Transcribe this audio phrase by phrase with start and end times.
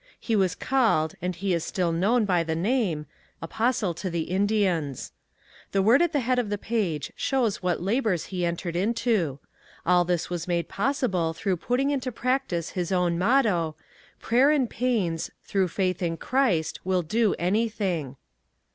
[0.19, 3.05] He was called, and he is still known by the name,
[3.39, 5.11] "Apostle to the Indians."
[5.73, 9.37] The word at the head of the page shows what labors he entered into.
[9.85, 13.75] All this was made possible through putting into practice his own motto,
[14.19, 18.15] "Prayer and pains, through faith in Christ, will do anything."